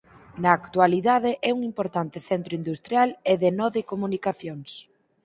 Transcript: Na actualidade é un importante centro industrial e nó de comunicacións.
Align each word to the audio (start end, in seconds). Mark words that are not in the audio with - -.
Na 0.41 0.49
actualidade 0.61 1.31
é 1.49 1.51
un 1.57 1.61
importante 1.71 2.17
centro 2.29 2.53
industrial 2.61 3.09
e 3.31 3.33
nó 3.57 3.67
de 3.75 3.87
comunicacións. 3.91 4.69